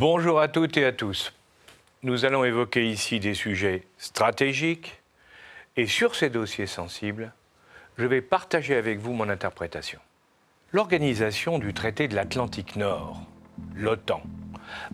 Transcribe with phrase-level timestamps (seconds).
[0.00, 1.32] Bonjour à toutes et à tous.
[2.04, 5.00] Nous allons évoquer ici des sujets stratégiques
[5.76, 7.32] et sur ces dossiers sensibles,
[7.98, 9.98] je vais partager avec vous mon interprétation.
[10.70, 13.22] L'organisation du traité de l'Atlantique Nord,
[13.74, 14.20] l'OTAN,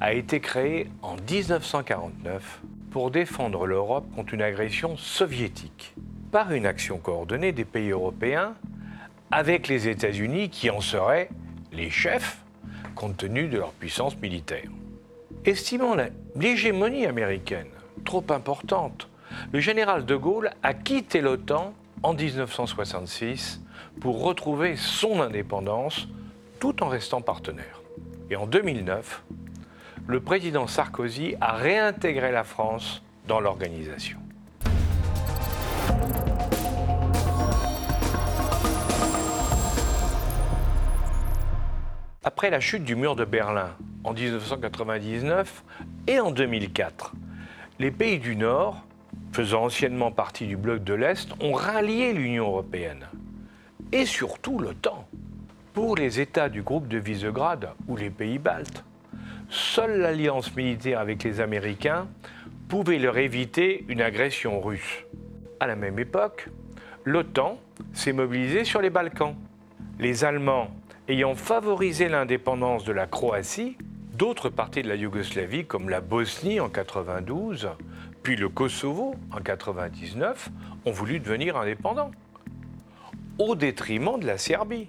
[0.01, 2.61] a été créée en 1949
[2.93, 5.97] pour défendre l'Europe contre une agression soviétique
[6.31, 8.55] par une action coordonnée des pays européens
[9.33, 11.29] avec les États-Unis qui en seraient
[11.73, 12.39] les chefs
[12.95, 14.71] compte tenu de leur puissance militaire.
[15.45, 15.97] Estimant
[16.37, 17.67] l'hégémonie américaine
[18.05, 19.09] trop importante,
[19.53, 23.64] le général de Gaulle a quitté l'OTAN en 1966
[24.01, 26.09] pour retrouver son indépendance
[26.61, 27.83] tout en restant partenaire.
[28.31, 29.23] Et en 2009,
[30.07, 34.19] le président Sarkozy a réintégré la France dans l'organisation.
[42.23, 43.71] Après la chute du mur de Berlin
[44.03, 45.63] en 1999
[46.07, 47.13] et en 2004,
[47.79, 48.83] les pays du Nord,
[49.33, 53.07] faisant anciennement partie du bloc de l'Est, ont rallié l'Union européenne
[53.95, 55.07] et surtout l'OTAN.
[55.73, 58.85] Pour les États du groupe de Visegrad ou les pays baltes,
[59.49, 62.09] seule l'alliance militaire avec les Américains
[62.69, 65.05] pouvait leur éviter une agression russe.
[65.61, 66.49] À la même époque,
[67.05, 67.61] l'OTAN
[67.93, 69.37] s'est mobilisée sur les Balkans.
[70.01, 70.71] Les Allemands
[71.07, 73.79] ayant favorisé l'indépendance de la Croatie,
[74.15, 77.69] d'autres parties de la Yougoslavie, comme la Bosnie en 92,
[78.25, 80.49] puis le Kosovo en 99,
[80.85, 82.11] ont voulu devenir indépendants,
[83.39, 84.89] au détriment de la Serbie,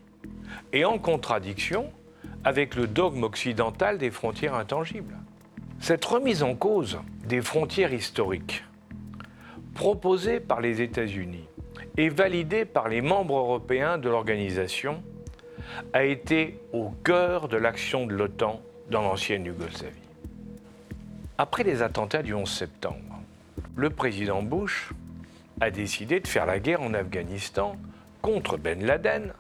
[0.74, 1.92] et en contradiction
[2.44, 5.18] avec le dogme occidental des frontières intangibles.
[5.80, 8.64] Cette remise en cause des frontières historiques,
[9.73, 11.48] proposée par les États-Unis
[11.98, 15.04] et validée par les membres européens de l'organisation,
[15.94, 19.95] a été au cœur de l'action de l'OTAN dans l'ancienne Yougoslavie.
[21.38, 23.20] Après les attentats du 11 septembre,
[23.76, 24.92] le président Bush
[25.60, 27.76] a décidé de faire la guerre en Afghanistan
[28.25, 29.33] contre Ben Laden,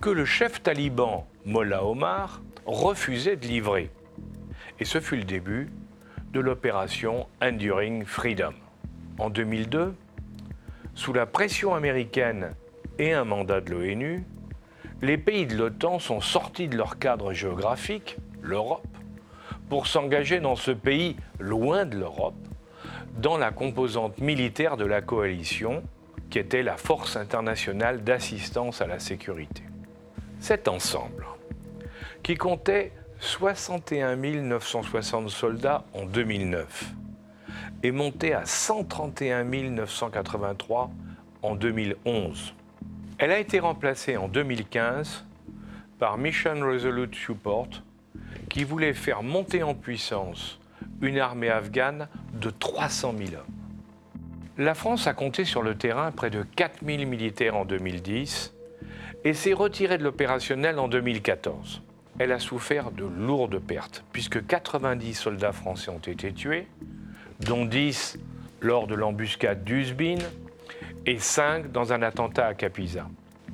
[0.00, 3.90] que le chef taliban Mollah Omar refusait de livrer.
[4.80, 5.68] Et ce fut le début
[6.32, 8.54] de l'opération Enduring Freedom.
[9.18, 9.94] En 2002,
[10.94, 12.54] sous la pression américaine
[12.98, 14.24] et un mandat de l'ONU,
[15.02, 18.96] les pays de l'OTAN sont sortis de leur cadre géographique, l'Europe,
[19.68, 22.48] pour s'engager dans ce pays loin de l'Europe,
[23.18, 25.82] dans la composante militaire de la coalition,
[26.32, 29.62] qui était la Force internationale d'assistance à la sécurité.
[30.40, 31.26] Cet ensemble,
[32.24, 36.94] qui comptait 61 960 soldats en 2009,
[37.84, 40.90] est monté à 131 983
[41.42, 42.54] en 2011
[43.22, 45.24] elle a été remplacée en 2015
[46.00, 47.68] par Mission Resolute Support,
[48.48, 50.58] qui voulait faire monter en puissance
[51.00, 53.61] une armée afghane de 300 000 hommes.
[54.58, 58.52] La France a compté sur le terrain près de 4 000 militaires en 2010
[59.24, 61.80] et s'est retirée de l'opérationnel en 2014.
[62.18, 66.66] Elle a souffert de lourdes pertes, puisque 90 soldats français ont été tués,
[67.40, 68.18] dont 10
[68.60, 70.18] lors de l'embuscade d'Uzbin,
[71.06, 73.08] et 5 dans un attentat à Capisa.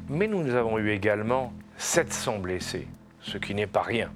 [0.09, 2.88] Mais nous avons eu également 700 blessés,
[3.20, 4.10] ce qui n'est pas rien.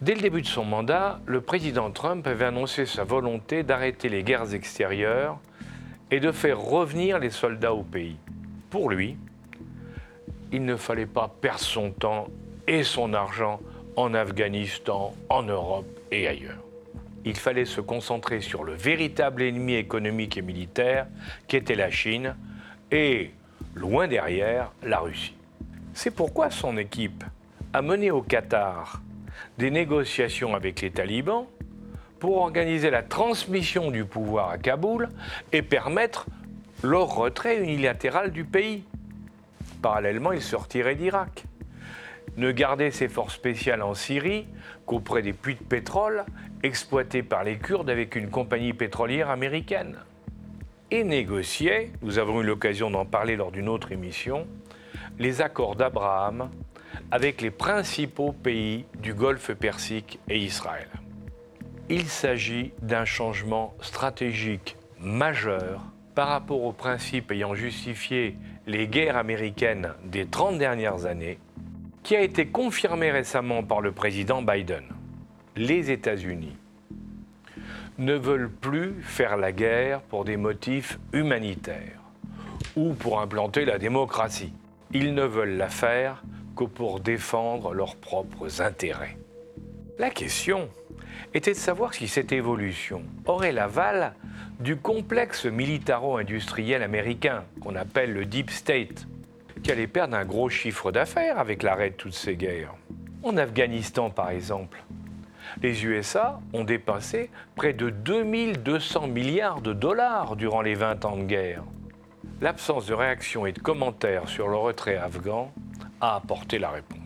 [0.00, 4.22] Dès le début de son mandat, le président Trump avait annoncé sa volonté d'arrêter les
[4.22, 5.40] guerres extérieures
[6.10, 8.16] et de faire revenir les soldats au pays.
[8.70, 9.16] Pour lui,
[10.52, 12.28] il ne fallait pas perdre son temps
[12.66, 13.60] et son argent
[13.96, 16.58] en Afghanistan, en Europe et ailleurs
[17.28, 21.06] il fallait se concentrer sur le véritable ennemi économique et militaire
[21.46, 22.34] qui était la Chine
[22.90, 23.32] et,
[23.74, 25.36] loin derrière, la Russie.
[25.92, 27.24] C'est pourquoi son équipe
[27.72, 29.02] a mené au Qatar
[29.58, 31.46] des négociations avec les talibans
[32.18, 35.08] pour organiser la transmission du pouvoir à Kaboul
[35.52, 36.26] et permettre
[36.82, 38.84] leur retrait unilatéral du pays.
[39.82, 41.44] Parallèlement, il sortirait d'Irak
[42.36, 44.46] ne garder ses forces spéciales en Syrie
[44.86, 46.24] qu'auprès des puits de pétrole
[46.62, 49.98] exploités par les Kurdes avec une compagnie pétrolière américaine.
[50.90, 54.46] Et négocier, nous avons eu l'occasion d'en parler lors d'une autre émission,
[55.18, 56.48] les accords d'Abraham
[57.10, 60.88] avec les principaux pays du Golfe Persique et Israël.
[61.90, 65.80] Il s'agit d'un changement stratégique majeur
[66.14, 68.36] par rapport aux principes ayant justifié
[68.66, 71.38] les guerres américaines des 30 dernières années
[72.02, 74.84] qui a été confirmé récemment par le président Biden.
[75.56, 76.56] Les États-Unis
[77.96, 82.02] ne veulent plus faire la guerre pour des motifs humanitaires
[82.76, 84.52] ou pour implanter la démocratie.
[84.92, 86.22] Ils ne veulent la faire
[86.54, 89.16] que pour défendre leurs propres intérêts.
[89.98, 90.68] La question
[91.34, 94.14] était de savoir si cette évolution aurait l'aval
[94.60, 99.06] du complexe militaro-industriel américain qu'on appelle le Deep State,
[99.62, 102.74] qui allait perdre un gros chiffre d'affaires avec l'arrêt de toutes ces guerres.
[103.22, 104.82] En Afghanistan, par exemple,
[105.62, 111.24] les USA ont dépensé près de 2200 milliards de dollars durant les 20 ans de
[111.24, 111.64] guerre.
[112.40, 115.52] L'absence de réaction et de commentaires sur le retrait afghan
[116.00, 117.00] a apporté la réponse.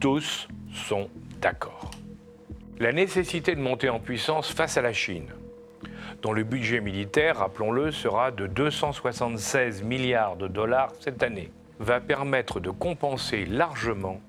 [0.00, 1.08] Tous sont
[1.40, 1.90] d'accord.
[2.80, 5.28] La nécessité de monter en puissance face à la Chine,
[6.22, 12.58] dont le budget militaire, rappelons-le, sera de 276 milliards de dollars cette année, va permettre
[12.58, 14.20] de compenser largement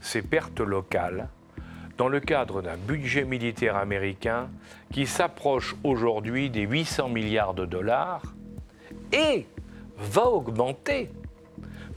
[0.00, 1.28] ces pertes locales
[1.98, 4.48] dans le cadre d'un budget militaire américain
[4.92, 8.22] qui s'approche aujourd'hui des 800 milliards de dollars
[9.12, 9.46] et
[9.98, 11.10] va augmenter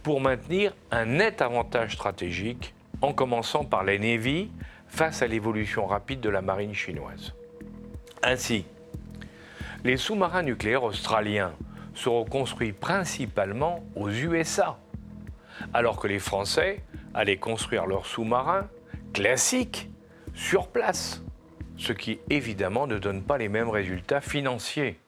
[0.01, 4.49] pour maintenir un net avantage stratégique, en commençant par les Navy
[4.87, 7.33] face à l'évolution rapide de la marine chinoise.
[8.23, 8.65] Ainsi,
[9.83, 11.53] les sous-marins nucléaires australiens
[11.93, 14.77] seront construits principalement aux USA,
[15.73, 16.81] alors que les Français
[17.13, 18.67] allaient construire leurs sous-marins
[19.13, 19.89] classiques
[20.33, 21.21] sur place,
[21.77, 24.99] ce qui évidemment ne donne pas les mêmes résultats financiers.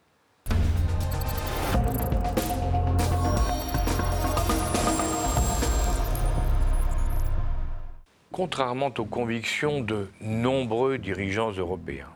[8.37, 12.13] Contrairement aux convictions de nombreux dirigeants européens,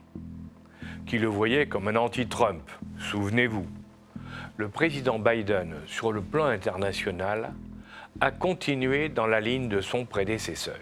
[1.07, 2.62] qui le voyaient comme un anti-Trump,
[3.00, 3.65] souvenez-vous,
[4.56, 7.56] le président Biden, sur le plan international,
[8.19, 10.77] a continué dans la ligne de son prédécesseur,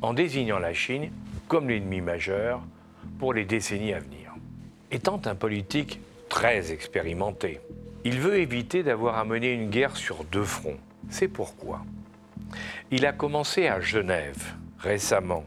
[0.00, 1.12] en désignant la Chine
[1.46, 2.62] comme l'ennemi majeur
[3.20, 4.34] pour les décennies à venir.
[4.90, 7.60] Étant un politique très expérimenté,
[8.04, 10.80] il veut éviter d'avoir à mener une guerre sur deux fronts.
[11.10, 11.84] C'est pourquoi
[12.90, 15.44] il a commencé à Genève récemment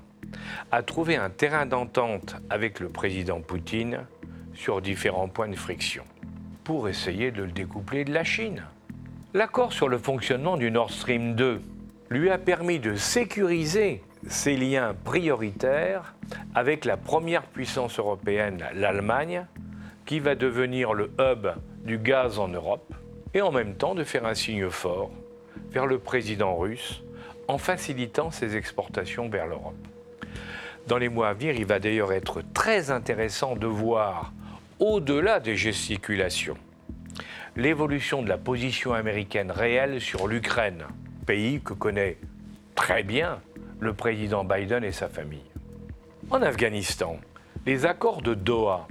[0.72, 4.06] à trouver un terrain d'entente avec le président Poutine
[4.54, 6.04] sur différents points de friction
[6.64, 8.64] pour essayer de le découpler de la Chine.
[9.34, 11.62] L'accord sur le fonctionnement du Nord Stream 2
[12.10, 16.16] lui a permis de sécuriser ses liens prioritaires
[16.54, 19.46] avec la première puissance européenne, l'Allemagne,
[20.06, 21.48] qui va devenir le hub
[21.84, 22.94] du gaz en Europe,
[23.34, 25.12] et en même temps de faire un signe fort
[25.76, 27.04] vers le président russe
[27.50, 29.76] en facilitant ses exportations vers l'Europe.
[30.88, 34.32] Dans les mois à venir, il va d'ailleurs être très intéressant de voir,
[34.80, 36.56] au-delà des gesticulations,
[37.58, 40.86] l'évolution de la position américaine réelle sur l'Ukraine,
[41.26, 42.18] pays que connaît
[42.76, 43.42] très bien
[43.82, 45.52] le président Biden et sa famille.
[46.30, 47.18] En Afghanistan,
[47.66, 48.88] les accords de Doha,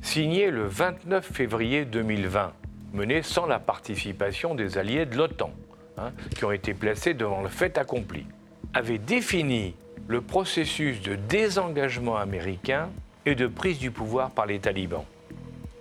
[0.00, 2.54] signés le 29 février 2020,
[2.94, 5.50] menés sans la participation des alliés de l'OTAN,
[5.98, 8.26] hein, qui ont été placés devant le fait accompli,
[8.74, 9.74] avaient défini
[10.08, 12.90] le processus de désengagement américain
[13.24, 15.04] et de prise du pouvoir par les talibans.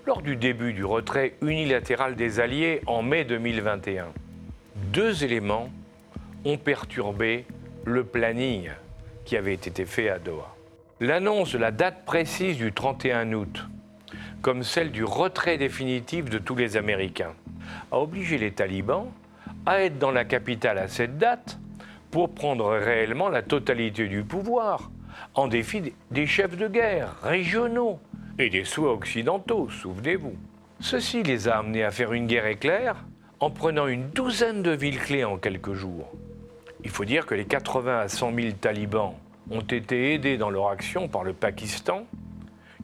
[0.06, 4.08] Lors du début du retrait unilatéral des Alliés en mai 2021,
[4.76, 5.70] deux éléments
[6.44, 7.46] ont perturbé
[7.86, 8.70] le planning
[9.26, 10.56] qui avait été fait à Doha.
[11.00, 13.66] L'annonce de la date précise du 31 août,
[14.42, 17.34] comme celle du retrait définitif de tous les Américains,
[17.92, 19.12] a obligé les talibans
[19.66, 21.58] à être dans la capitale à cette date
[22.12, 24.92] pour prendre réellement la totalité du pouvoir,
[25.34, 28.00] en défi des chefs de guerre régionaux
[28.38, 30.36] et des souhaits occidentaux, souvenez-vous.
[30.80, 33.06] Ceci les a amenés à faire une guerre éclair
[33.40, 36.12] en prenant une douzaine de villes clés en quelques jours.
[36.84, 39.16] Il faut dire que les 80 à 100 000 talibans
[39.50, 42.06] ont été aidés dans leur action par le Pakistan,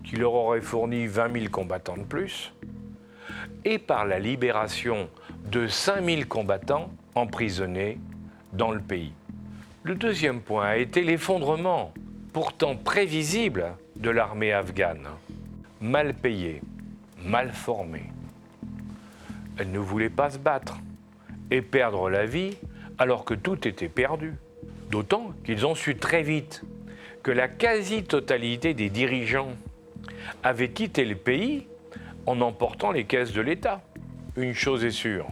[0.03, 2.53] qui leur aurait fourni 20 000 combattants de plus,
[3.65, 5.09] et par la libération
[5.45, 7.97] de 5 000 combattants emprisonnés
[8.53, 9.13] dans le pays.
[9.83, 11.93] Le deuxième point a été l'effondrement,
[12.33, 15.07] pourtant prévisible, de l'armée afghane.
[15.79, 16.61] Mal payée,
[17.23, 18.11] mal formée.
[19.57, 20.77] Elle ne voulait pas se battre
[21.49, 22.57] et perdre la vie
[22.97, 24.35] alors que tout était perdu.
[24.89, 26.63] D'autant qu'ils ont su très vite
[27.23, 29.51] que la quasi-totalité des dirigeants
[30.43, 31.67] avaient quitté le pays
[32.25, 33.81] en emportant les caisses de l'État.
[34.41, 35.27] Une chose est sûre,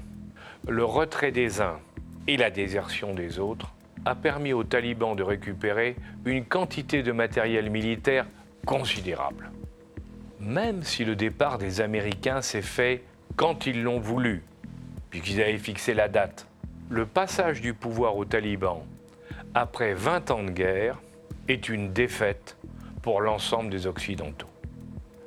[0.68, 1.80] le retrait des uns
[2.28, 3.74] et la désertion des autres
[4.06, 8.28] a permis aux talibans de récupérer une quantité de matériel militaire
[8.68, 9.50] considérable.
[10.40, 13.02] Même si le départ des Américains s'est fait
[13.36, 14.44] quand ils l'ont voulu,
[15.10, 16.46] puisqu'ils avaient fixé la date,
[16.92, 18.86] le passage du pouvoir aux talibans
[19.56, 21.00] après 20 ans de guerre,
[21.48, 22.58] est une défaite
[23.02, 24.46] pour l'ensemble des Occidentaux.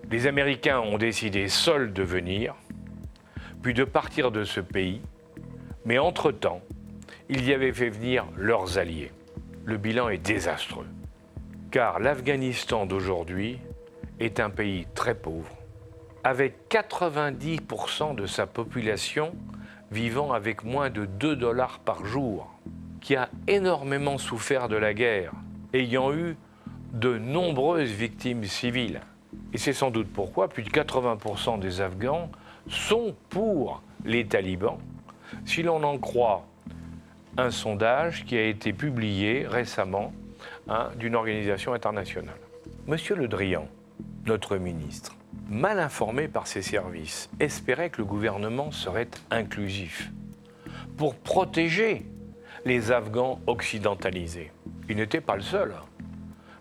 [0.09, 2.55] Les Américains ont décidé seuls de venir,
[3.63, 5.01] puis de partir de ce pays,
[5.85, 6.61] mais entre-temps,
[7.29, 9.13] ils y avaient fait venir leurs alliés.
[9.65, 10.87] Le bilan est désastreux,
[11.71, 13.59] car l'Afghanistan d'aujourd'hui
[14.19, 15.57] est un pays très pauvre,
[16.25, 19.35] avec 90% de sa population
[19.91, 22.51] vivant avec moins de 2 dollars par jour,
[23.01, 25.33] qui a énormément souffert de la guerre,
[25.73, 26.37] ayant eu
[26.93, 29.01] de nombreuses victimes civiles.
[29.53, 32.31] Et c'est sans doute pourquoi plus de 80% des Afghans
[32.69, 34.79] sont pour les talibans,
[35.45, 36.47] si l'on en croit
[37.37, 40.13] un sondage qui a été publié récemment
[40.69, 42.37] hein, d'une organisation internationale.
[42.87, 43.69] Monsieur Le Drian,
[44.27, 45.17] notre ministre,
[45.49, 50.11] mal informé par ses services, espérait que le gouvernement serait inclusif
[50.97, 52.05] pour protéger
[52.65, 54.53] les Afghans occidentalisés.
[54.89, 55.75] Il n'était pas le seul,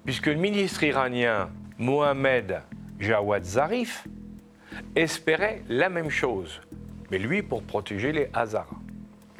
[0.05, 2.61] puisque le ministre iranien Mohamed
[2.99, 4.07] Jawad Zarif
[4.95, 6.61] espérait la même chose,
[7.09, 8.67] mais lui pour protéger les Hazaras.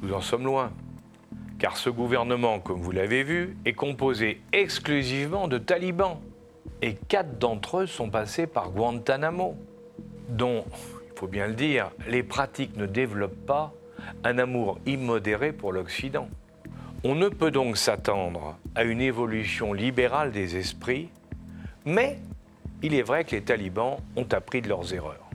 [0.01, 0.71] Nous en sommes loin,
[1.59, 6.17] car ce gouvernement, comme vous l'avez vu, est composé exclusivement de talibans
[6.81, 9.55] et quatre d'entre eux sont passés par Guantanamo,
[10.29, 10.65] dont,
[11.13, 13.73] il faut bien le dire, les pratiques ne développent pas
[14.23, 16.27] un amour immodéré pour l'Occident.
[17.03, 21.09] On ne peut donc s'attendre à une évolution libérale des esprits,
[21.85, 22.19] mais
[22.83, 25.29] il est vrai que les talibans ont appris de leurs erreurs.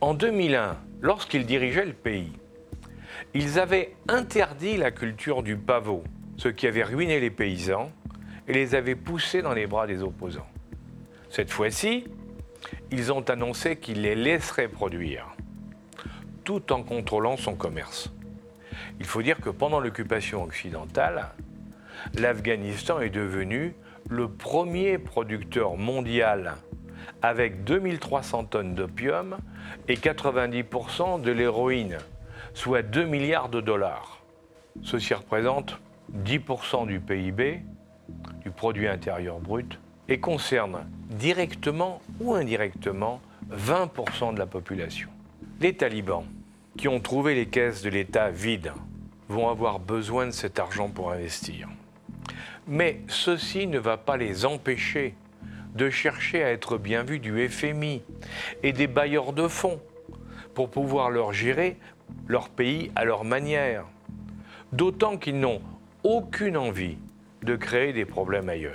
[0.00, 2.32] En 2001, lorsqu'ils dirigeaient le pays,
[3.34, 6.04] ils avaient interdit la culture du pavot,
[6.36, 7.90] ce qui avait ruiné les paysans
[8.46, 10.46] et les avait poussés dans les bras des opposants.
[11.30, 12.04] Cette fois-ci,
[12.90, 15.26] ils ont annoncé qu'ils les laisseraient produire,
[16.44, 18.10] tout en contrôlant son commerce.
[18.98, 21.28] Il faut dire que pendant l'occupation occidentale,
[22.14, 23.74] l'Afghanistan est devenu
[24.08, 26.56] le premier producteur mondial
[27.22, 29.38] avec 2300 tonnes d'opium
[29.88, 31.98] et 90% de l'héroïne,
[32.54, 34.22] soit 2 milliards de dollars.
[34.82, 35.78] Ceci représente
[36.24, 37.62] 10% du PIB,
[38.42, 43.20] du produit intérieur brut, et concerne directement ou indirectement
[43.52, 45.08] 20% de la population.
[45.60, 46.24] Les talibans,
[46.76, 48.72] qui ont trouvé les caisses de l'État vides,
[49.28, 51.68] vont avoir besoin de cet argent pour investir.
[52.66, 55.14] Mais ceci ne va pas les empêcher
[55.78, 58.02] de chercher à être bien vus du FMI
[58.64, 59.80] et des bailleurs de fonds
[60.52, 61.76] pour pouvoir leur gérer
[62.26, 63.84] leur pays à leur manière.
[64.72, 65.62] D'autant qu'ils n'ont
[66.02, 66.98] aucune envie
[67.42, 68.74] de créer des problèmes ailleurs.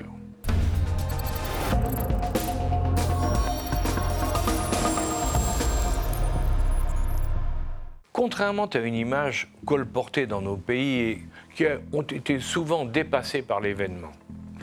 [8.14, 11.22] Contrairement à une image colportée dans nos pays et
[11.54, 14.14] qui ont été souvent dépassées par l'événement,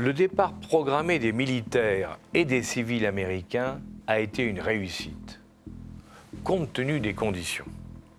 [0.00, 5.40] le départ programmé des militaires et des civils américains a été une réussite,
[6.42, 7.66] compte tenu des conditions.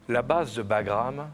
[0.08, 1.28] La base de Bagram,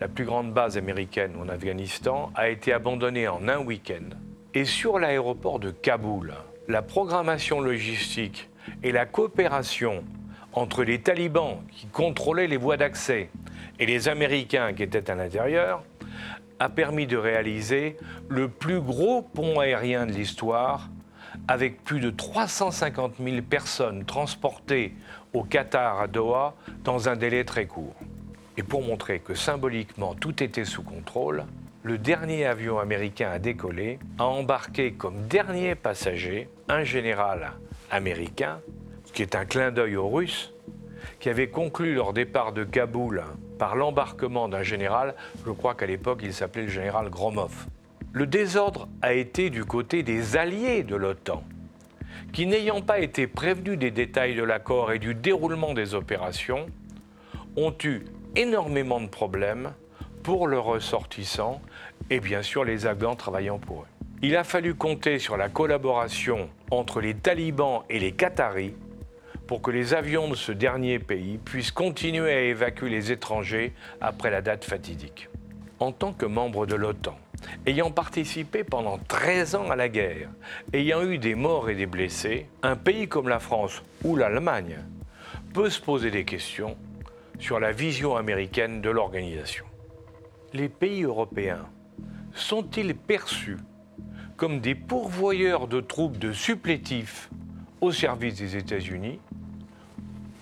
[0.00, 4.16] la plus grande base américaine en Afghanistan, a été abandonnée en un week-end.
[4.54, 6.32] Et sur l'aéroport de Kaboul,
[6.66, 8.48] la programmation logistique
[8.82, 10.02] et la coopération
[10.54, 13.28] entre les talibans qui contrôlaient les voies d'accès
[13.78, 15.82] et les Américains qui étaient à l'intérieur
[16.58, 17.96] a permis de réaliser
[18.28, 20.88] le plus gros pont aérien de l'histoire
[21.46, 24.94] avec plus de 350 000 personnes transportées
[25.32, 27.94] au Qatar à Doha dans un délai très court.
[28.56, 31.44] Et pour montrer que symboliquement tout était sous contrôle,
[31.84, 37.52] le dernier avion américain à décoller a embarqué comme dernier passager un général
[37.90, 38.58] américain
[39.12, 40.52] qui est un clin d'œil aux Russes,
[41.20, 43.22] qui avaient conclu leur départ de Kaboul
[43.58, 47.66] par l'embarquement d'un général, je crois qu'à l'époque il s'appelait le général Gromov.
[48.12, 51.42] Le désordre a été du côté des alliés de l'OTAN,
[52.32, 56.66] qui n'ayant pas été prévenus des détails de l'accord et du déroulement des opérations,
[57.56, 58.04] ont eu
[58.36, 59.72] énormément de problèmes
[60.22, 61.60] pour leurs ressortissants
[62.10, 63.86] et bien sûr les Afghans travaillant pour eux.
[64.22, 68.74] Il a fallu compter sur la collaboration entre les talibans et les Qataris
[69.48, 74.30] pour que les avions de ce dernier pays puissent continuer à évacuer les étrangers après
[74.30, 75.30] la date fatidique.
[75.80, 77.18] En tant que membre de l'OTAN,
[77.64, 80.28] ayant participé pendant 13 ans à la guerre,
[80.74, 84.80] ayant eu des morts et des blessés, un pays comme la France ou l'Allemagne
[85.54, 86.76] peut se poser des questions
[87.38, 89.64] sur la vision américaine de l'organisation.
[90.52, 91.64] Les pays européens
[92.34, 93.56] sont-ils perçus
[94.36, 97.30] comme des pourvoyeurs de troupes de supplétifs
[97.80, 99.20] au service des États-Unis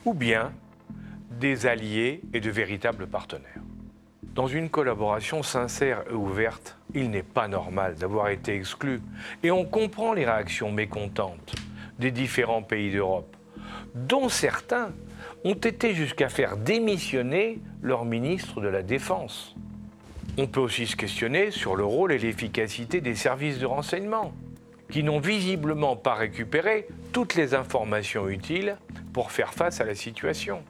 [0.07, 0.53] ou bien
[1.39, 3.61] des alliés et de véritables partenaires.
[4.23, 9.01] Dans une collaboration sincère et ouverte, il n'est pas normal d'avoir été exclu.
[9.43, 11.55] Et on comprend les réactions mécontentes
[11.99, 13.37] des différents pays d'Europe,
[13.95, 14.93] dont certains
[15.45, 19.57] ont été jusqu'à faire démissionner leur ministre de la Défense.
[20.39, 24.35] On peut aussi se questionner sur le rôle et l'efficacité des services de renseignement,
[24.91, 28.77] qui n'ont visiblement pas récupéré toutes les informations utiles
[29.13, 30.63] pour faire face à la situation.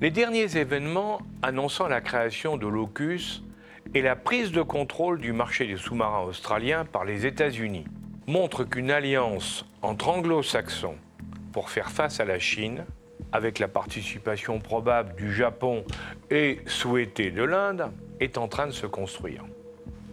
[0.00, 3.42] Les derniers événements annonçant la création de l'OCUS
[3.94, 7.86] et la prise de contrôle du marché des sous-marins australiens par les États-Unis
[8.26, 10.96] montrent qu'une alliance entre anglo-saxons
[11.52, 12.84] pour faire face à la Chine,
[13.32, 15.84] avec la participation probable du Japon
[16.30, 19.44] et souhaitée de l'Inde, est en train de se construire.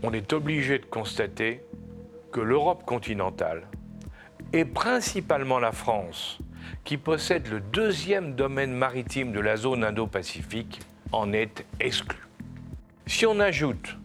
[0.03, 1.61] On est obligé de constater
[2.33, 3.61] que l'Europe continentale,
[4.51, 6.39] et principalement la France,
[6.83, 12.27] qui possède le deuxième domaine maritime de la zone Indo-Pacifique, en est exclue.
[13.05, 13.97] Si on ajoute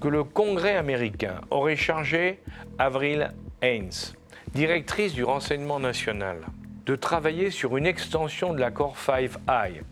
[0.00, 2.40] que le Congrès américain aurait chargé
[2.78, 4.14] Avril Haines,
[4.54, 6.38] directrice du renseignement national,
[6.86, 9.82] de travailler sur une extension de l'accord Five Eyes,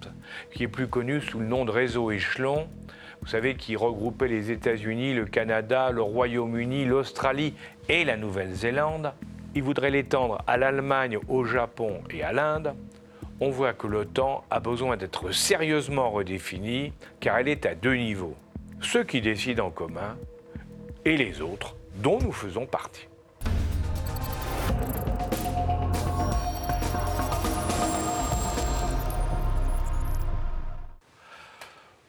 [0.53, 2.69] qui est plus connu sous le nom de réseau échelon,
[3.23, 7.55] vous savez, qui regroupait les États-Unis, le Canada, le Royaume-Uni, l'Australie
[7.89, 9.13] et la Nouvelle-Zélande.
[9.55, 12.75] Il voudrait l'étendre à l'Allemagne, au Japon et à l'Inde.
[13.39, 18.35] On voit que l'OTAN a besoin d'être sérieusement redéfinie car elle est à deux niveaux.
[18.81, 20.17] Ceux qui décident en commun
[21.05, 23.07] et les autres dont nous faisons partie.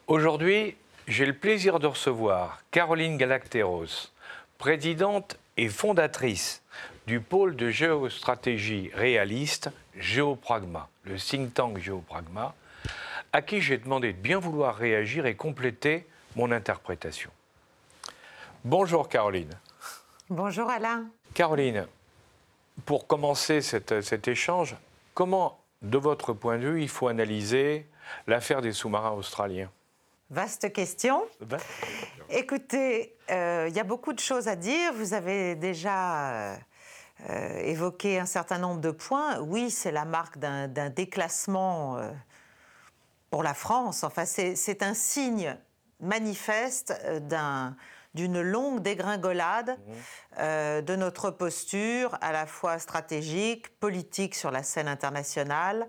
[0.08, 0.76] Aujourd'hui,
[1.06, 4.10] j'ai le plaisir de recevoir Caroline Galacteros,
[4.58, 6.62] présidente et fondatrice
[7.06, 12.54] du pôle de géostratégie réaliste Géopragma, le think tank Géopragma,
[13.32, 16.06] à qui j'ai demandé de bien vouloir réagir et compléter
[16.36, 17.30] mon interprétation.
[18.64, 19.52] Bonjour Caroline.
[20.30, 21.06] Bonjour Alain.
[21.34, 21.86] Caroline,
[22.86, 24.76] pour commencer cet échange,
[25.12, 27.86] comment, de votre point de vue, il faut analyser
[28.26, 29.70] l'affaire des sous-marins australiens?
[30.34, 31.24] Vaste question.
[32.28, 34.92] Écoutez, euh, il y a beaucoup de choses à dire.
[34.94, 36.56] Vous avez déjà euh,
[37.60, 39.38] évoqué un certain nombre de points.
[39.38, 42.10] Oui, c'est la marque d'un déclassement euh,
[43.30, 44.02] pour la France.
[44.02, 45.56] Enfin, c'est un signe
[46.00, 46.92] manifeste
[48.14, 50.80] d'une longue dégringolade mmh.
[50.82, 55.86] de notre posture à la fois stratégique, politique sur la scène internationale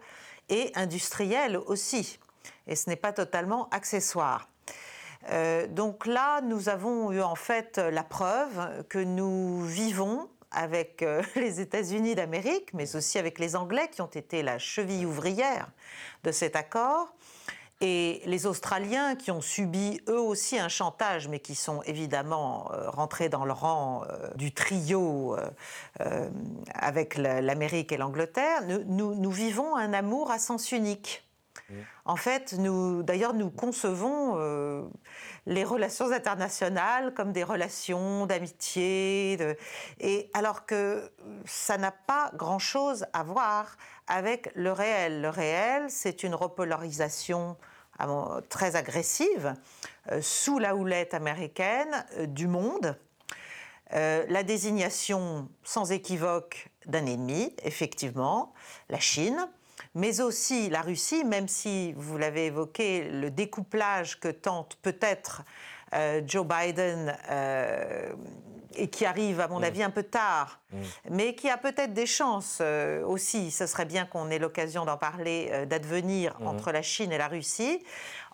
[0.50, 2.20] et industrielle aussi
[2.68, 4.48] et ce n'est pas totalement accessoire.
[5.32, 11.22] Euh, donc là, nous avons eu en fait la preuve que nous vivons avec euh,
[11.36, 15.68] les États-Unis d'Amérique, mais aussi avec les Anglais qui ont été la cheville ouvrière
[16.24, 17.14] de cet accord,
[17.82, 22.90] et les Australiens qui ont subi eux aussi un chantage, mais qui sont évidemment euh,
[22.90, 25.36] rentrés dans le rang du trio
[26.74, 31.25] avec l'Amérique et l'Angleterre, nous, vivons un amour à sens unique.
[32.06, 34.84] En fait, d'ailleurs, nous concevons euh,
[35.48, 39.38] les relations internationales comme des relations d'amitié,
[40.00, 41.12] et alors que
[41.46, 45.22] ça n'a pas grand-chose à voir avec le réel.
[45.22, 47.58] Le réel, c'est une repolarisation
[48.50, 49.54] très agressive
[50.12, 52.98] euh, sous la houlette américaine euh, du monde.
[53.92, 58.54] la désignation sans équivoque d'un ennemi, effectivement,
[58.90, 59.48] la Chine,
[59.96, 65.44] mais aussi la Russie, même si, vous l'avez évoqué, le découplage que tente peut-être
[65.94, 68.14] euh, Joe Biden, euh,
[68.78, 69.64] et qui arrive, à mon mm.
[69.64, 70.78] avis, un peu tard, mm.
[71.12, 74.98] mais qui a peut-être des chances euh, aussi, ce serait bien qu'on ait l'occasion d'en
[74.98, 76.48] parler, d'advenir mm.
[76.48, 77.82] entre la Chine et la Russie.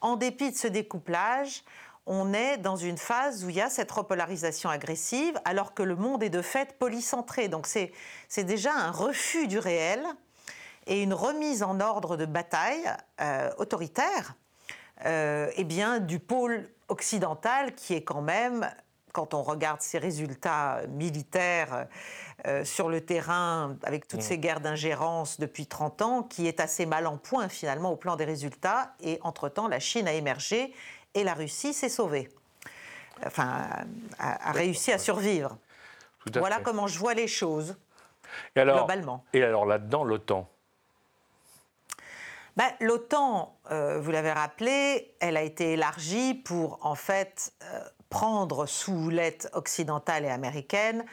[0.01, 1.63] En dépit de ce découplage,
[2.07, 5.95] on est dans une phase où il y a cette repolarisation agressive, alors que le
[5.95, 7.47] monde est de fait polycentré.
[7.49, 10.01] Donc c'est déjà un refus du réel
[10.87, 12.83] et une remise en ordre de bataille
[13.19, 14.35] euh, autoritaire
[15.05, 18.69] euh, eh bien, du pôle occidental qui est quand même,
[19.13, 21.87] quand on regarde ses résultats militaires
[22.45, 26.85] euh, sur le terrain, avec toutes ces guerres d'ingérence depuis 30 ans, qui est assez
[26.85, 28.93] mal en point finalement au plan des résultats.
[28.99, 30.73] Et entre-temps, la Chine a émergé
[31.15, 32.29] et la Russie s'est sauvée.
[33.25, 33.67] Enfin,
[34.19, 35.57] a, réussi à survivre.
[36.35, 37.75] voilà comment je vois les choses.
[38.55, 39.23] Et alors, globalement.
[39.33, 40.49] Et alors là-dedans, l'OTAN
[42.57, 48.65] ben, L'OTAN, euh, vous l'avez rappelé, elle a été élargie pour en fait euh, prendre
[48.65, 51.05] sous l'aide occidentale et américaine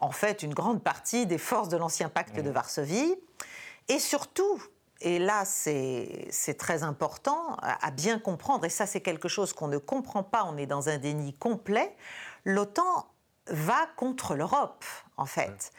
[0.00, 2.50] en fait une grande partie des forces de l'ancien pacte de.
[2.50, 3.14] Varsovie
[3.88, 4.62] et surtout
[5.02, 9.78] et là c'est très important à bien comprendre, et ça c'est quelque chose qu'on ne
[9.78, 11.96] comprend pas, on est dans un déni complet,
[12.44, 13.06] l'OTAN
[13.46, 14.84] va contre l'Europe,
[15.16, 15.72] en fait.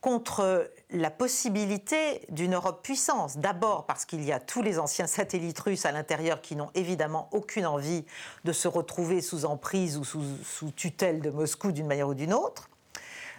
[0.00, 3.38] Contre la possibilité d'une Europe puissance.
[3.38, 7.28] D'abord parce qu'il y a tous les anciens satellites russes à l'intérieur qui n'ont évidemment
[7.32, 8.04] aucune envie
[8.44, 12.70] de se retrouver sous emprise ou sous, tutelle de Moscou d'une manière ou d'une autre.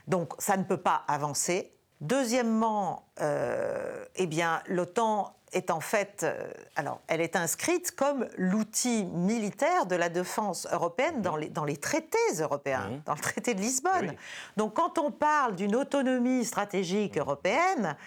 [0.07, 1.71] Donc ça ne peut pas avancer.
[2.01, 4.27] Deuxièmement, euh, eh
[4.67, 10.67] l'OTAN est en fait, euh, alors, elle est inscrite comme l'outil militaire de la défense
[10.71, 13.01] européenne dans les, dans les traités européens, mmh.
[13.05, 14.13] dans le traité de Lisbonne.
[14.57, 17.19] Donc, quand on parle d'une autonomie stratégique mmh.
[17.19, 17.97] européenne,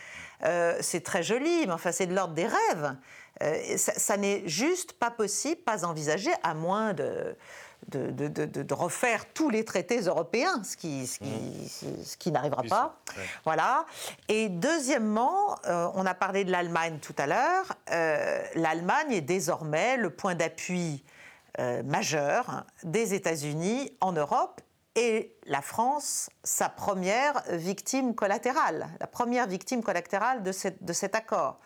[0.44, 2.96] euh, c'est très joli, mais enfin, c'est de l'ordre des rêves.
[3.42, 7.36] Euh, ça n'est juste pas possible, pas envisagé, à moins de
[7.96, 11.18] de, refaire tous les traités européens, ce qui, ce
[12.16, 12.32] qui, mmh.
[12.32, 12.96] n'arrivera pas.
[13.44, 13.86] Voilà.
[14.28, 17.72] Et deuxièmement, euh, on a parlé de l'Allemagne tout à l'heure.
[17.90, 21.04] Euh, L'Allemagne est désormais le point d'appui
[21.58, 24.60] euh, majeur des États-Unis en Europe
[24.94, 31.58] et la France, sa première victime collatérale, la première victime collatérale de, de cet accord.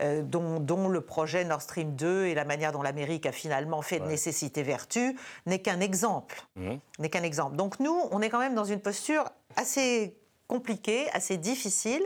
[0.00, 3.98] Euh, dont, le projet Nord Stream 2 et la manière dont l'Amérique a finalement fait
[3.98, 6.42] de nécessité vertu n'est qu'un exemple.
[6.54, 6.74] Mmh.
[7.00, 7.56] N'est qu'un exemple.
[7.56, 9.24] Donc nous, on est quand même dans une posture
[9.56, 12.02] assez compliquée, assez difficile.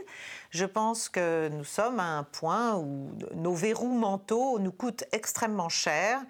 [0.50, 5.68] Je pense que nous sommes à un point où nos verrous mentaux nous coûtent extrêmement
[5.68, 6.20] cher.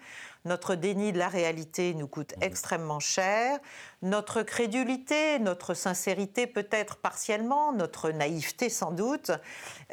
[0.45, 2.43] Notre déni de la réalité nous coûte mmh.
[2.43, 3.59] extrêmement cher.
[4.01, 9.31] Notre crédulité, notre sincérité peut-être partiellement, notre naïveté sans doute,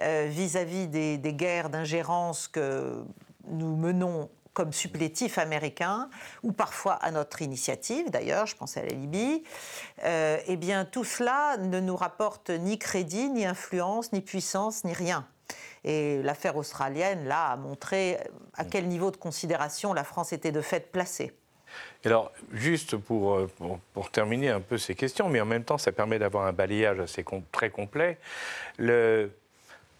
[0.00, 3.04] euh, vis-à-vis des, guerres d'ingérence que
[3.48, 6.10] nous menons comme supplétifs américains,
[6.42, 9.44] ou parfois à notre initiative, d'ailleurs, je pense à la Libye,
[10.04, 14.92] euh, eh bien tout cela ne nous rapporte ni crédit, ni influence, ni puissance, ni
[14.92, 15.26] rien.
[15.84, 18.18] Et l'affaire australienne, là, a montré
[18.54, 21.32] à quel niveau de considération la France était de fait placée.
[22.04, 23.50] Alors, juste pour, euh,
[23.92, 26.98] pour, terminer un peu ces questions, mais en même temps, ça permet d'avoir un balayage
[26.98, 28.18] assez très complet.
[28.78, 29.30] Le,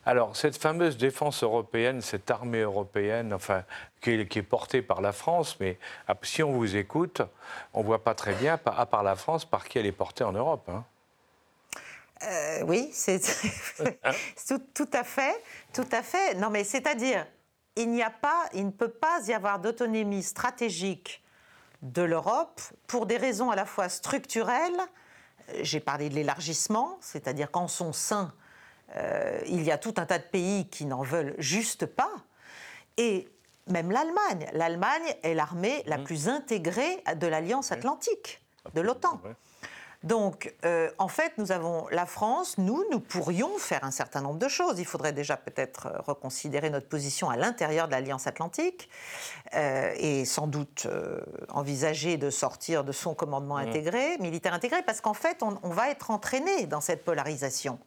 [0.07, 3.65] alors, cette fameuse défense européenne, cette armée européenne, enfin,
[4.01, 7.21] qui est, portée par la France, mais ah, si on vous écoute,
[7.75, 10.25] on ne voit pas très bien, à part la France, par qui elle est portée
[10.25, 10.69] en Europe.
[10.69, 10.85] Hein.
[12.23, 13.21] Euh, oui, c'est
[14.75, 16.35] tout, à fait, tout à fait.
[16.35, 17.27] Non, mais c'est-à-dire,
[17.77, 21.23] il n'y a pas, il ne peut pas y avoir d'autonomie stratégique
[21.83, 24.81] de l'Europe pour des raisons à la fois structurelles.
[25.63, 28.33] J'ai parlé de l'élargissement, c'est-à-dire qu'en son sein,
[28.97, 32.13] euh, il y a tout un tas de pays qui n'en veulent juste pas,
[32.97, 33.29] et
[33.67, 34.47] même l'Allemagne.
[34.53, 36.05] L'Allemagne est l'armée la mmh.
[36.05, 38.43] plus intégrée de l'Alliance atlantique,
[38.75, 39.21] de l'OTAN.
[40.03, 44.39] Donc, euh, en fait, nous avons la France, nous, nous pourrions faire un certain nombre
[44.39, 44.79] de choses.
[44.79, 48.89] Il faudrait déjà peut-être euh, reconsidérer notre position à l'intérieur de l'Alliance Atlantique
[49.55, 50.87] euh, et sans doute
[51.51, 53.69] envisager de sortir de son commandement mmh.
[53.69, 57.79] intégré, militaire intégré, parce qu'en fait, on, va être entraîné dans cette polarisation.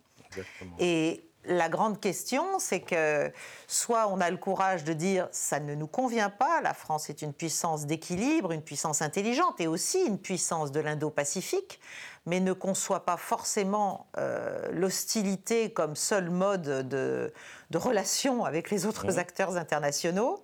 [0.80, 3.32] Et la grande question, c'est que
[3.68, 7.22] soit on a le courage de dire ça ne nous convient pas, la France est
[7.22, 11.80] une puissance d'équilibre, une puissance intelligente et aussi une puissance de l'Indo-Pacifique,
[12.26, 17.34] mais ne conçoit pas forcément euh, l'hostilité comme seul mode de,
[17.74, 20.44] relation avec les autres acteurs internationaux,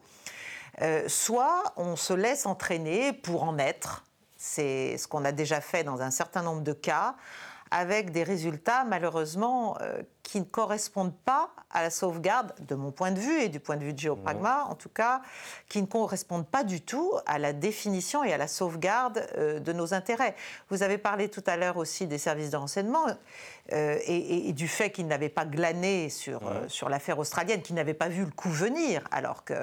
[0.81, 4.03] euh, soit on se laisse entraîner pour en être.
[4.35, 7.15] C'est ce qu'on a déjà fait dans un certain nombre de cas
[7.71, 13.11] avec des résultats malheureusement euh, qui ne correspondent pas à la sauvegarde, de mon point
[13.11, 15.21] de vue et du point de vue de Géopragma en tout cas,
[15.67, 19.73] qui ne correspondent pas du tout à la définition et à la sauvegarde euh, de
[19.73, 20.35] nos intérêts.
[20.69, 23.05] Vous avez parlé tout à l'heure aussi des services de renseignement
[23.71, 28.09] euh, et, du fait qu'ils n'avaient pas glané sur, sur l'affaire australienne, qu'ils n'avaient pas
[28.09, 29.53] vu le coup venir, alors que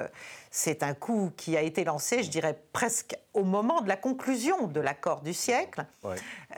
[0.57, 4.65] c'est un coup qui a été lancé, je dirais, presque au moment de la conclusion
[4.65, 5.85] de l'accord du siècle,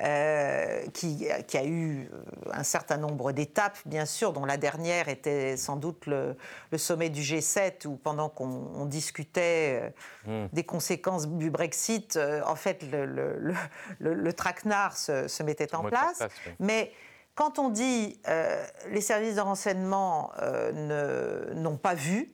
[0.02, 2.10] euh, qui, a eu
[2.50, 6.38] un certain nombre d'étapes, bien sûr, dont la dernière était sans doute le,
[6.78, 9.92] sommet du G7, où pendant qu'on discutait
[10.28, 10.50] euh, hmm.
[10.54, 13.54] des conséquences du Brexit, euh, en fait, le,
[14.00, 16.24] le, traquenard se, mettait en place.
[16.62, 16.94] Mais
[17.36, 18.22] quand on dit
[18.90, 20.32] les services de renseignement
[20.72, 22.34] n'ont pas vu,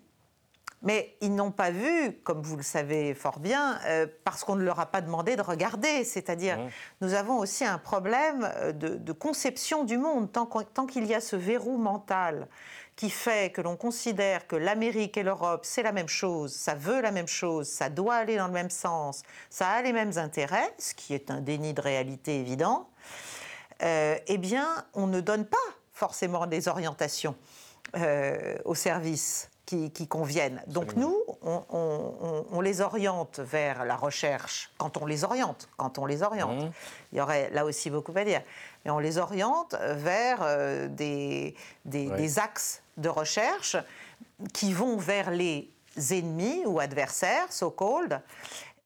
[0.82, 4.64] mais ils n'ont pas vu, comme vous le savez fort bien, euh, parce qu'on ne
[4.64, 6.04] leur a pas demandé de regarder.
[6.04, 6.70] C'est-à-dire, mmh.
[7.02, 10.32] nous avons aussi un problème euh, de, conception du monde.
[10.32, 12.48] Tant, qu'il y a ce verrou mental
[12.96, 17.02] qui fait que l'on considère que l'Amérique et l'Europe, c'est la même chose, ça veut
[17.02, 20.74] la même chose, ça doit aller dans le même sens, ça a les mêmes intérêts,
[20.78, 22.88] ce qui est un déni de réalité évident,
[23.84, 25.58] euh, eh bien, on ne donne pas
[25.92, 27.36] forcément des orientations
[28.66, 30.62] au service qui, conviennent.
[30.68, 36.24] Donc nous, on, les oriente vers la recherche, quand on les oriente, quand on les
[36.24, 36.66] oriente.
[36.66, 36.72] Mmh.
[37.12, 38.42] Il y aurait là aussi beaucoup à dire.
[38.84, 43.78] Mais on les oriente vers euh, des, des, axes de recherche
[44.54, 45.72] qui vont vers les
[46.12, 48.22] ennemis ou adversaires, so-called,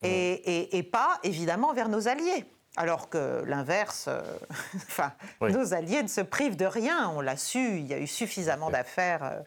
[0.01, 2.45] et, et, pas évidemment vers nos alliés.
[2.77, 4.21] Alors que l'inverse, euh,
[4.75, 5.11] enfin,
[5.41, 8.69] nos alliés ne se privent de rien, on l'a su, il y a eu suffisamment
[8.69, 9.39] d'affaires euh,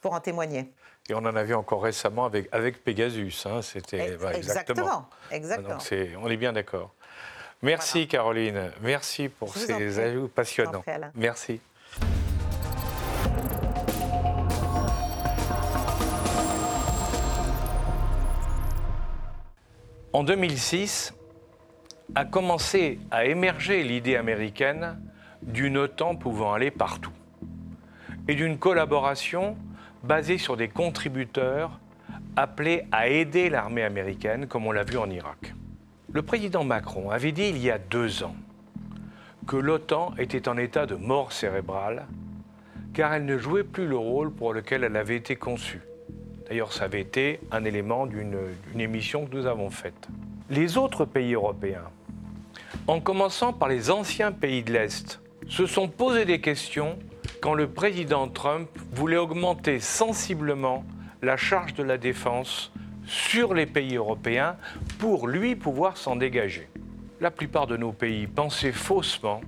[0.00, 0.72] pour en témoigner.
[1.08, 3.46] Et on en a vu encore récemment avec, avec Pegasus.
[3.46, 5.08] Hein, c'était exactement.
[5.30, 5.78] exactement.
[6.22, 6.92] on est bien d'accord.
[7.62, 8.70] Merci Caroline.
[8.80, 10.84] Merci pour ces ajouts passionnants.
[11.14, 11.60] Merci.
[20.12, 21.14] En 2006,
[22.16, 25.00] a commencé à émerger l'idée américaine
[25.42, 27.12] d'une OTAN pouvant aller partout
[28.26, 29.56] et d'une collaboration
[30.02, 31.78] basée sur des contributeurs
[32.36, 35.54] appelés à aider l'armée américaine comme on l'a vu en Irak.
[36.12, 38.34] Le président Macron avait dit il y a deux ans
[39.46, 42.06] que l'OTAN était en état de mort cérébrale
[42.94, 45.82] car elle ne jouait plus le rôle pour lequel elle avait été conçue.
[46.48, 48.34] D'ailleurs, ça avait été un élément d'une
[48.76, 50.08] émission que nous avons faite.
[50.48, 51.88] Les autres pays européens,
[52.88, 56.98] en commençant par les anciens pays de l'Est, se sont posé des questions
[57.40, 60.84] quand le président Trump voulait augmenter sensiblement
[61.22, 62.72] la charge de la défense
[63.06, 64.56] sur les pays européens
[64.98, 66.68] pour lui pouvoir s'en dégager.
[67.20, 69.40] La plupart de nos pays pensaient faussement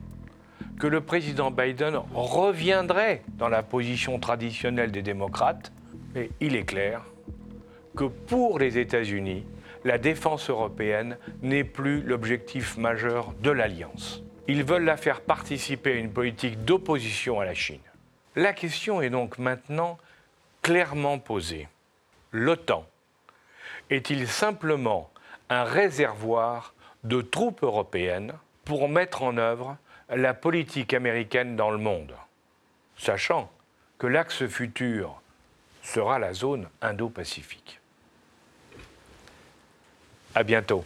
[0.78, 5.72] que le président Biden reviendrait dans la position traditionnelle des démocrates,
[6.14, 7.02] mais il est clair
[7.96, 9.44] que pour les États-Unis,
[9.84, 14.22] la défense européenne n'est plus l'objectif majeur de l'Alliance.
[14.48, 17.80] Ils veulent la faire participer à une politique d'opposition à la Chine.
[18.34, 19.98] La question est donc maintenant
[20.62, 21.68] clairement posée.
[22.32, 22.86] L'OTAN
[23.90, 25.10] est-il simplement
[25.48, 26.74] un réservoir
[27.04, 28.32] de troupes européennes
[28.64, 29.76] pour mettre en œuvre
[30.08, 32.14] la politique américaine dans le monde,
[32.96, 33.50] sachant
[33.98, 35.20] que l'axe futur
[35.82, 37.80] sera la zone Indo-Pacifique?
[40.34, 40.84] À bientôt.